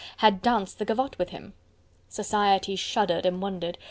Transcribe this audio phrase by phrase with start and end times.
[0.17, 1.53] had danced the gavotte with him.
[2.09, 3.77] Society shuddered and wondered!